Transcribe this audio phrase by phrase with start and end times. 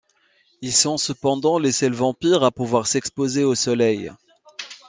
[0.63, 4.11] Ils sont cependant les seuls vampires à pouvoir s'exposer au soleil.